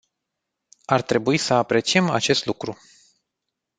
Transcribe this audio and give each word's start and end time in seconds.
Ar 0.85 1.01
trebui 1.01 1.37
să 1.37 1.53
apreciem 1.53 2.09
acest 2.09 2.45
lucru. 2.45 2.77